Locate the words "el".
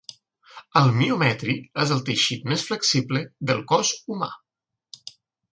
0.79-0.87, 1.97-2.01